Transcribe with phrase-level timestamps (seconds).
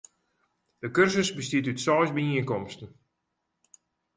[0.81, 2.89] De kursus bestiet út seis byienkomsten.